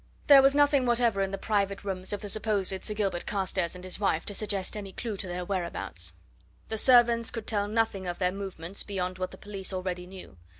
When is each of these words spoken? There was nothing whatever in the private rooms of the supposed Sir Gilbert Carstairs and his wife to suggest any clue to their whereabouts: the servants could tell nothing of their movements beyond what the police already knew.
There 0.25 0.41
was 0.41 0.55
nothing 0.55 0.87
whatever 0.87 1.21
in 1.21 1.29
the 1.29 1.37
private 1.37 1.83
rooms 1.83 2.11
of 2.11 2.21
the 2.21 2.27
supposed 2.27 2.83
Sir 2.83 2.93
Gilbert 2.95 3.27
Carstairs 3.27 3.75
and 3.75 3.83
his 3.83 3.99
wife 3.99 4.25
to 4.25 4.33
suggest 4.33 4.75
any 4.75 4.91
clue 4.91 5.15
to 5.17 5.27
their 5.27 5.45
whereabouts: 5.45 6.13
the 6.69 6.77
servants 6.79 7.29
could 7.29 7.45
tell 7.45 7.67
nothing 7.67 8.07
of 8.07 8.17
their 8.17 8.31
movements 8.31 8.81
beyond 8.81 9.19
what 9.19 9.29
the 9.29 9.37
police 9.37 9.71
already 9.71 10.07
knew. 10.07 10.37